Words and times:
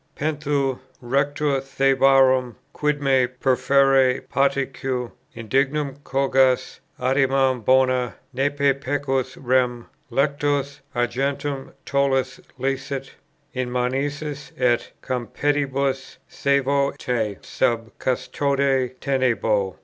"Pentheu, 0.15 0.79
Rector 0.99 1.61
Thebarum, 1.61 2.55
quid 2.73 3.03
me 3.03 3.27
perferre 3.27 4.21
patique 4.31 4.81
Indignum 5.35 5.97
cogas?" 6.03 6.79
"Adimam 6.99 7.63
bona." 7.63 8.15
"Nempe 8.33 8.73
pecus, 8.81 9.37
rem, 9.37 9.85
Lectos, 10.11 10.79
argentum; 10.95 11.73
tollas 11.85 12.39
licet." 12.57 13.11
"In 13.53 13.69
manicis 13.71 14.51
et 14.57 14.91
Compedibus, 15.03 16.17
sævo 16.27 16.97
te 16.97 17.37
sub 17.43 17.91
custode 17.99 18.99
tenebo." 19.01 19.75